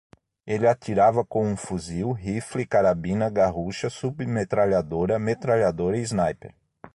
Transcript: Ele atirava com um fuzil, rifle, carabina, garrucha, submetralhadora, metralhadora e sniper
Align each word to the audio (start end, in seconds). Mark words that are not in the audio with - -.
Ele 0.47 0.67
atirava 0.67 1.23
com 1.23 1.45
um 1.45 1.55
fuzil, 1.55 2.11
rifle, 2.11 2.65
carabina, 2.65 3.29
garrucha, 3.29 3.87
submetralhadora, 3.87 5.19
metralhadora 5.19 5.95
e 5.95 6.01
sniper 6.01 6.55